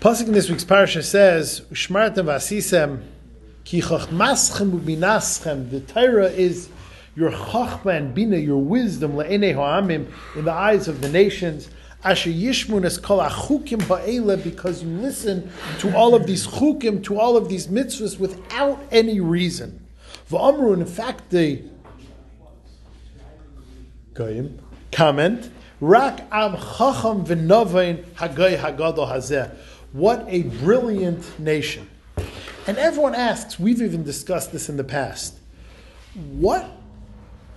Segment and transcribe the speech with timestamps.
[0.00, 3.02] Pasuk in this week's parasha says, "Ushmartem vasisem
[3.64, 6.70] ki chachmaschem ubinaschem." The Torah is
[7.14, 11.68] your chachma and bina, your wisdom le'enei ha'amim in the eyes of the nations.
[12.02, 15.50] Asher yishmun es kol achukim ha'ela, because you listen
[15.80, 19.86] to all of these chukim, to all of these mitzvahs without any reason.
[20.30, 21.60] V'amru, in fact, the
[24.14, 24.58] goyim
[24.92, 29.50] comment, rak am chacham v'novein hagay hagadol hazeh.
[29.92, 31.88] What a brilliant nation.
[32.66, 35.34] And everyone asks, we've even discussed this in the past,
[36.14, 36.70] what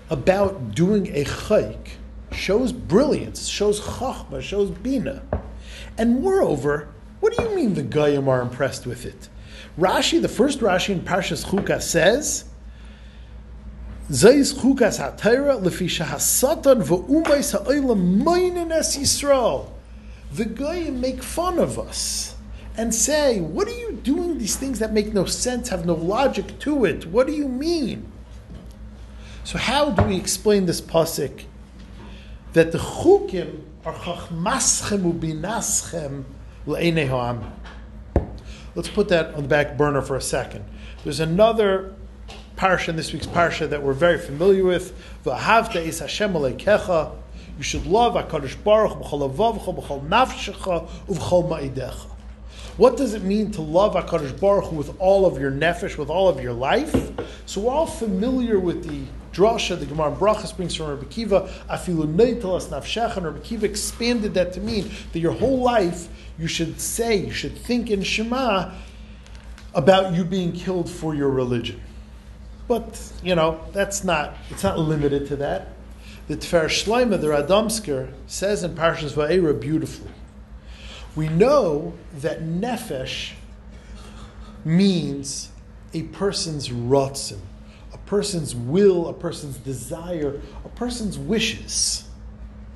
[0.10, 1.90] about doing a chayk
[2.32, 5.22] shows brilliance, shows chachma, shows bina?
[5.98, 6.88] And moreover,
[7.20, 9.30] what do you mean the Goyim are impressed with it?
[9.80, 12.46] Rashi, the first Rashi in Parshas Chuka says,
[14.10, 19.70] Zayis chukas ha'tayra lefi shahasatan v'umayis ha'olam moinen es Yisrael.
[20.34, 22.36] The Goyim make fun of us
[22.76, 26.58] and say, what are you doing these things that make no sense, have no logic
[26.60, 27.06] to it?
[27.06, 28.12] What do you mean?
[29.44, 31.44] So how do we explain this pasuk
[32.54, 36.24] that the chukim are chachmaschem ubinaschem
[36.66, 37.54] le'enei ha'am?
[38.74, 40.66] Let's put that on the back burner for a second.
[41.04, 41.94] There's another
[42.56, 45.00] parsha in this week's parsha that we're very familiar with.
[45.24, 47.18] V'ahavta is Hashem aleikecha.
[47.58, 52.08] You should love Hakadosh Baruch b'chol avavcha, b'chol nafshecha, uv'chol ma'idecha.
[52.78, 56.10] What does it mean to love Hakadosh Baruch Hu with all of your nefesh, with
[56.10, 57.12] all of your life?
[57.46, 61.50] So we're all familiar with the drasha the Gemara Brachas brings from Rabbi Akiva.
[61.68, 63.18] Afilu neitelas nafshecha.
[63.18, 67.32] And Rabbi Akiva expanded that to mean that your whole life you should say, you
[67.32, 68.72] should think in Shema
[69.76, 71.80] about you being killed for your religion.
[72.68, 75.70] But you know that's not it's not limited to that.
[76.28, 80.12] The Tiferes Shlomo, the Radomsker, says in Parshas Va'era beautifully.
[81.18, 83.34] We know that nefesh
[84.64, 85.50] means
[85.94, 87.40] a person's rotzen,
[87.94, 92.06] a person's will, a person's desire, a person's wishes.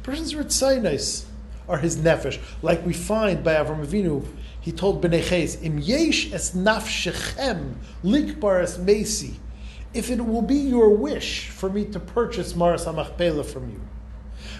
[0.02, 1.24] A person's ritzainis
[1.70, 4.26] are his nefesh, like we find by Avram Avinu.
[4.60, 9.36] He told Bnei Ches, "Im yesh es nafshechem likbar es mesi."
[9.94, 13.82] If it will be your wish for me to purchase Me'aras Hamachpela from you,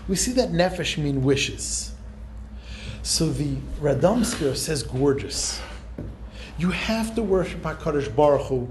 [0.08, 1.94] we see that nefesh mean wishes.
[3.04, 5.62] So the Radomsker says gorgeous.
[6.58, 8.70] You have to worship HaKadosh Baruch Hu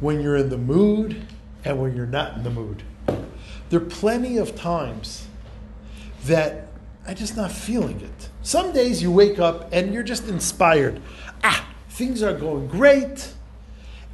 [0.00, 1.26] when you're in the mood
[1.64, 2.82] and when you're not in the mood.
[3.68, 5.26] There are plenty of times
[6.24, 6.68] that
[7.06, 8.28] I'm just not feeling it.
[8.42, 11.00] Some days you wake up and you're just inspired.
[11.42, 13.32] Ah, things are going great,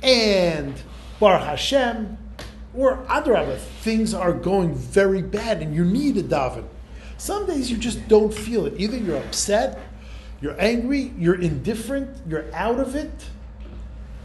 [0.02, 0.74] and
[1.20, 2.16] Baruch Hashem,
[2.74, 6.64] or Adrabah, things are going very bad and you need a daven.
[7.16, 8.74] Some days you just don't feel it.
[8.76, 9.80] Either you're upset,
[10.40, 13.10] you're angry, you're indifferent, you're out of it.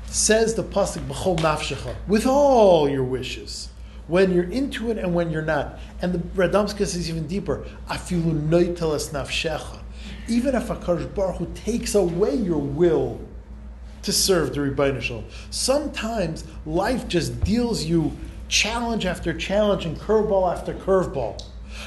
[0.06, 3.70] Says the pasuk b'chol nafshecha with all your wishes,
[4.08, 5.80] when you're into it and when you're not.
[6.02, 7.66] And the Radomska says even deeper.
[7.90, 9.80] Afilu noitelas nafshecha.
[10.28, 13.20] Even if Hakadosh Baruch Hu takes away your will
[14.03, 18.16] to serve the Ribono Shel Olam, sometimes life just deals you
[18.47, 21.41] challenge after challenge and curveball after curveball.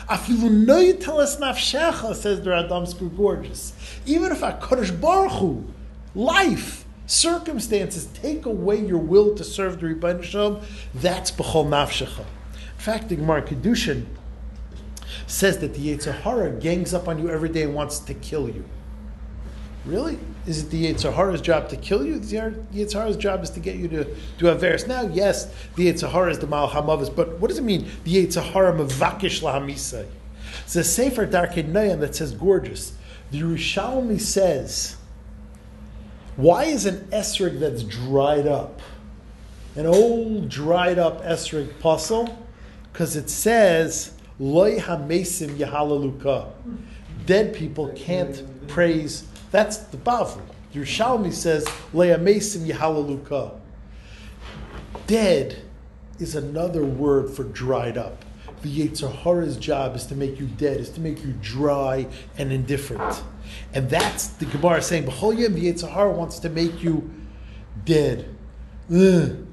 [0.08, 3.72] Afilu noitelas nafshecha says the Radomska gorgeous.
[4.04, 5.64] Even if Hakadosh Baruch Hu,
[6.14, 12.20] life circumstances take away your will to serve the Ribono Shel Olam, that's b'chol nafshecha.
[12.20, 14.06] In fact, the Gemara Kedushin
[15.26, 18.48] says that the Yetzer Hara gangs up on you every day and wants to kill
[18.48, 18.64] you.
[19.84, 20.18] Really?
[20.46, 22.18] Is it the Yetzer Hara's job to kill you?
[22.18, 22.36] The
[22.72, 24.04] Yetzer Hara's job is to get you to
[24.38, 24.86] do Averis.
[24.86, 28.26] Now, yes, the Yetzer Hara is the Mal Hamavis, but what does it mean, the
[28.26, 30.06] Yetzer Hara Mavakish Lahamisai?
[30.62, 32.96] It's a Sefer Darkei Noam that says gorgeous.
[33.30, 34.96] The Yerushalmi says,
[36.36, 38.80] why is an esrig that's dried up,
[39.74, 42.38] an old dried up esrig puzzle?
[42.92, 46.50] Because it says, Loy hamesim yahalaluka.
[47.24, 49.24] Dead people can't praise.
[49.50, 50.42] That's the Bavli.
[50.74, 53.58] Yerushalmi says, Loy hamesim yahalaluka.
[55.06, 55.62] Dead
[56.18, 58.24] is another word for dried up.
[58.62, 62.06] The Yetzer Hara's job is to make you dead, is to make you dry
[62.36, 63.22] and indifferent.
[63.72, 67.10] And that's the Gemara saying, B'chol Yem, the Yetzer Hara wants to make you
[67.84, 68.34] dead.
[68.92, 69.46] Ugh.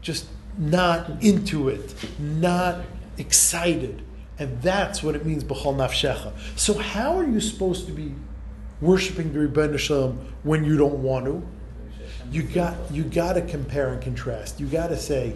[0.00, 2.80] Just not into it, not
[3.18, 4.02] excited.
[4.38, 6.32] And that's what it means, B'chol Nafshecha.
[6.56, 8.14] So how are you supposed to be
[8.80, 11.46] worshiping the Rebbeinu when you don't want to?
[12.30, 14.58] You got, you got to compare and contrast.
[14.60, 15.34] You got to say,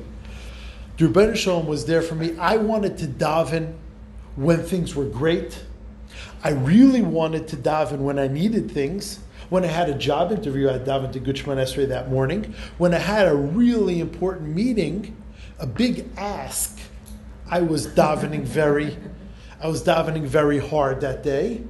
[0.97, 2.37] the Rebbeinu Shalom was there for me.
[2.39, 3.75] I wanted to daven
[4.37, 5.63] when things were great.
[6.43, 9.21] I really wanted to daven when I needed things.
[9.51, 12.55] When I had a job interview, I davened to Gushman Esrei that morning.
[12.79, 15.17] When I had a really important meeting,
[15.59, 16.79] a big ask,
[17.51, 18.97] I was davening very,
[19.61, 21.63] I was davening very hard that day.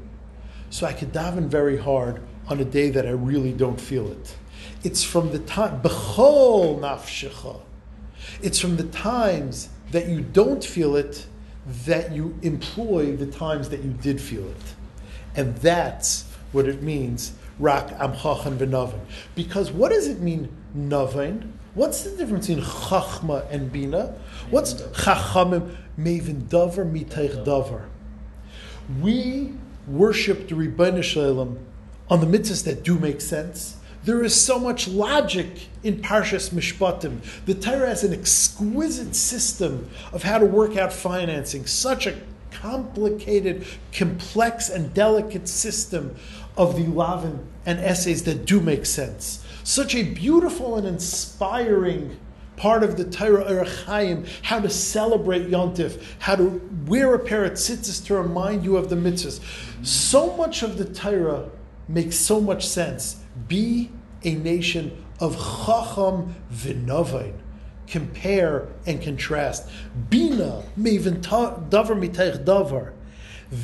[0.70, 4.37] So I could daven very hard on a day that I really don't feel it.
[4.84, 7.61] It's from the time, b'chol nafshecha.
[8.40, 11.26] It's from the times that you don't feel it
[11.84, 14.75] that you employ the times that you did feel it.
[15.34, 19.00] And that's what it means, rak amchachan v'navin.
[19.34, 21.50] Because what does it mean, navin?
[21.75, 24.14] What's the difference in chachma and bina?
[24.50, 27.88] What's chachamim mevin davar mitaych davar?
[29.00, 29.55] We
[29.90, 31.58] worship the Ribono Shel Olam
[32.08, 33.76] on the mitzvahs that do make sense.
[34.04, 37.20] There is so much logic in Parshas Mishpatim.
[37.44, 42.19] The Torah has an exquisite system of how to work out financing, such a
[42.50, 46.16] complicated, complex, and delicate system
[46.56, 49.44] of the Lavin and essays that do make sense.
[49.64, 52.19] Such a beautiful and inspiring
[52.61, 57.53] part of the Torah Erechayim, how to celebrate Yontif, how to wear a pair of
[57.53, 59.41] tzitzis to remind you of the mitzvahs.
[59.83, 61.49] So much of the Torah
[61.89, 63.25] makes so much sense.
[63.49, 63.91] Be
[64.25, 67.33] a nation of Chacham v'Novain.
[67.87, 69.67] Compare and contrast.
[70.11, 72.93] Bina davar miteich davar.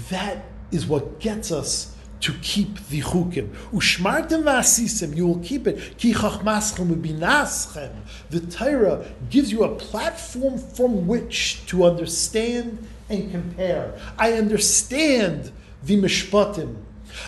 [0.08, 3.48] That is what gets us to keep the chukim.
[3.72, 5.98] Ushmartem v'asisim, you will keep it.
[5.98, 7.92] Ki chachmaschem ubinaschem.
[8.30, 13.98] The Torah gives you a platform from which to understand and compare.
[14.18, 15.52] I understand
[15.82, 16.76] the mishpatim.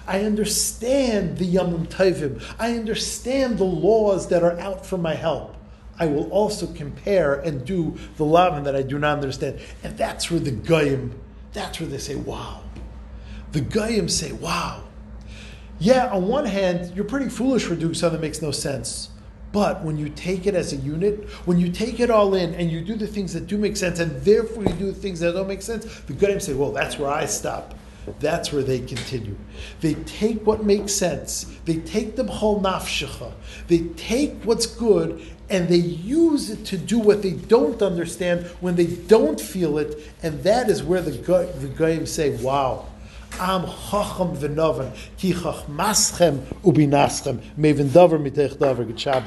[0.07, 2.43] I understand the Yamim Tovim.
[2.59, 5.57] I understand the laws that are out for my help.
[5.99, 9.61] I will also compare and do the lavin that I do not understand.
[9.83, 11.19] And that's where the Goyim,
[11.53, 12.63] that's where they say, wow.
[13.53, 14.85] The Goyim say, wow.
[15.79, 19.11] Yeah, on one hand, you're pretty foolish for doing something that makes no sense.
[19.53, 22.71] But when you take it as a unit, when you take it all in and
[22.71, 25.33] you do the things that do make sense, and therefore you do the things that
[25.33, 27.75] don't make sense, the Goyim say, well, that's where I stop.
[28.21, 29.37] That's where they continue.
[29.81, 31.45] They take what makes sense.
[31.65, 33.33] They take the whole nafshecha.
[33.67, 38.77] They take what's good and they use it to do what they don't understand when
[38.77, 40.11] they don't feel it.
[40.23, 42.87] And that is where the, the goyim say, wow.
[43.39, 48.87] Am chacham v'novan, ki chachmaschem ubinaschem, mevin davar mitech davar,